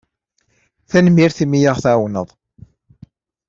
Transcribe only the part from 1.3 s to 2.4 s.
imi i aɣ-tɛawneḍ.